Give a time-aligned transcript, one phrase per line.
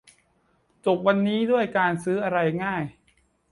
[0.85, 2.83] จบวันนี้ด้วยการซื้ออะไรง่าย